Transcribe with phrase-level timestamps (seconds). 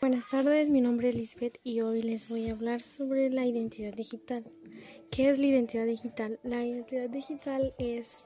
[0.00, 3.92] Buenas tardes, mi nombre es Lisbeth y hoy les voy a hablar sobre la identidad
[3.92, 4.44] digital.
[5.10, 6.38] ¿Qué es la identidad digital?
[6.44, 8.24] La identidad digital es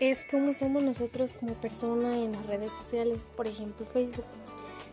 [0.00, 4.24] es cómo somos nosotros como persona en las redes sociales, por ejemplo Facebook.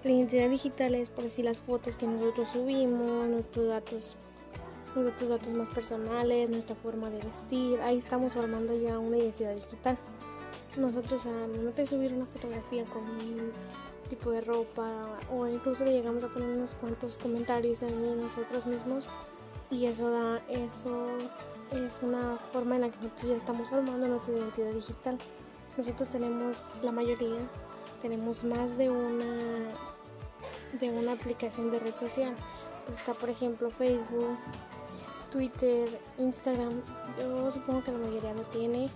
[0.03, 4.17] La identidad digital es por decir las fotos que nosotros subimos, nuestros datos,
[4.97, 7.79] nuestros datos más personales, nuestra forma de vestir.
[7.79, 9.97] Ahí estamos formando ya una identidad digital
[10.77, 13.51] nosotros a momento de subir una fotografía con un
[14.07, 19.07] tipo de ropa o incluso le llegamos a poner unos cuantos comentarios ahí nosotros mismos
[19.69, 21.07] y eso da eso
[21.71, 25.17] es una forma en la que nosotros ya estamos formando nuestra identidad digital.
[25.77, 27.47] Nosotros tenemos la mayoría
[28.01, 29.73] tenemos más de una
[30.79, 32.35] de una aplicación de red social.
[32.89, 34.37] Está por ejemplo Facebook
[35.31, 36.81] Twitter Instagram.
[37.19, 38.89] Yo supongo que la mayoría lo tiene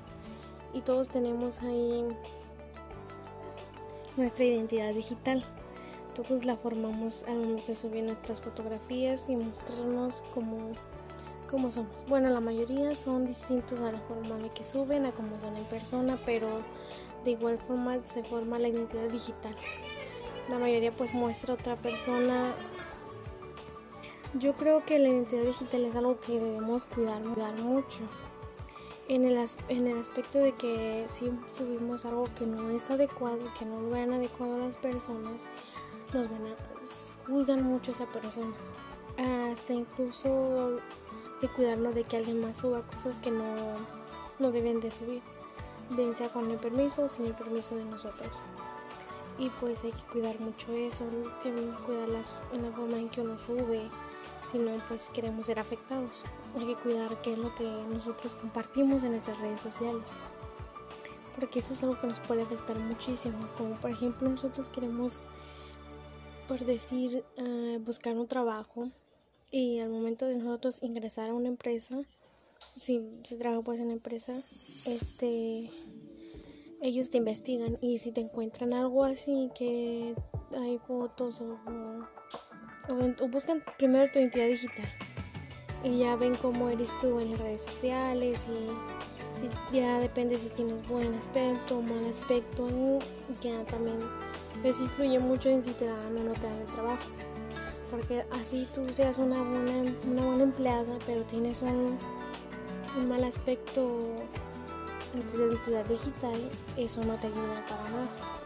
[0.74, 2.06] y todos tenemos ahí
[4.18, 5.46] nuestra identidad digital.
[6.16, 10.72] Todos la formamos al momento de subir nuestras fotografías y mostrarnos como,
[11.50, 12.06] como somos.
[12.08, 15.66] Bueno, la mayoría son distintos a la forma en que suben, a cómo son en
[15.66, 16.48] persona, pero
[17.24, 19.56] de igual forma se forma la identidad digital.
[20.50, 22.54] La mayoría pues muestra otra persona.
[24.36, 28.02] Yo creo que la identidad digital es algo que debemos cuidar, cuidar mucho
[29.08, 29.38] en el,
[29.70, 33.90] en el aspecto de que si subimos algo que no es adecuado, que no lo
[33.90, 35.48] ven adecuado a las personas,
[36.14, 36.56] nos van a
[37.28, 38.54] juzgan mucho a esa persona.
[39.52, 40.78] Hasta incluso
[41.42, 43.44] de cuidarnos de que alguien más suba cosas que no,
[44.40, 45.22] no deben de subir,
[45.92, 48.32] bien sea con el permiso o sin el permiso de nosotros.
[49.38, 51.04] Y pues hay que cuidar mucho eso,
[51.86, 52.08] cuidar
[52.54, 53.90] en la forma en que uno sube,
[54.46, 56.24] si no pues queremos ser afectados.
[56.56, 60.12] Hay que cuidar qué es lo que nosotros compartimos en nuestras redes sociales.
[61.40, 63.38] Porque eso es algo que nos puede afectar muchísimo.
[63.58, 65.26] Como por ejemplo nosotros queremos,
[66.48, 68.90] por decir, eh, buscar un trabajo
[69.52, 72.02] y al momento de nosotros ingresar a una empresa,
[72.60, 74.34] si se trabaja pues en empresa,
[74.86, 75.70] este
[76.82, 80.16] ellos te investigan y si te encuentran algo así que
[80.58, 81.58] hay fotos o
[83.32, 84.86] buscan primero tu identidad digital.
[85.84, 90.88] Y ya ven cómo eres tú en las redes sociales y ya depende si tienes
[90.88, 92.70] buen aspecto o mal aspecto
[93.42, 94.00] ya también
[94.64, 97.04] eso influye mucho en si te dan o no te dan el trabajo.
[97.92, 101.98] Porque así tú seas una buena, una buena empleada pero tienes un,
[102.98, 104.00] un mal aspecto
[105.14, 108.43] en tu identidad digital eso no te ayuda para nada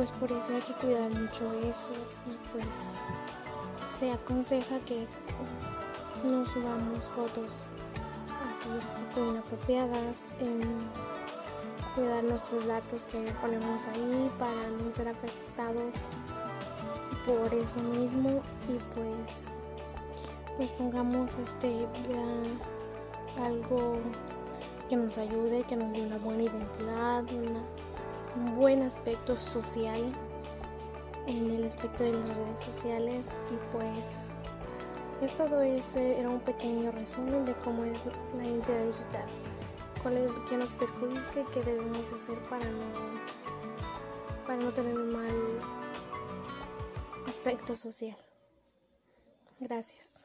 [0.00, 1.92] pues por eso hay que cuidar mucho eso
[2.24, 3.02] y pues
[3.98, 5.06] se aconseja que
[6.24, 7.66] no subamos fotos
[8.48, 10.62] así inapropiadas, en
[11.94, 15.96] cuidar nuestros datos que ponemos ahí para no ser afectados
[17.26, 18.40] por eso mismo
[18.70, 19.52] y pues
[20.56, 21.86] pues pongamos este
[23.38, 23.98] algo
[24.88, 27.89] que nos ayude, que nos dé una buena identidad, una un
[28.56, 30.12] buen aspecto social
[31.26, 34.30] en el aspecto de las redes sociales y pues
[35.20, 39.28] es todo ese era un pequeño resumen de cómo es la identidad digital
[40.02, 43.30] cuál es lo que nos perjudica y qué debemos hacer para no
[44.46, 45.60] para no tener un mal
[47.28, 48.16] aspecto social.
[49.60, 50.19] Gracias